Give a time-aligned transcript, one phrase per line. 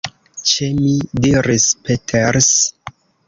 [0.51, 0.93] Ĉe mi,
[1.27, 2.51] diris Peters.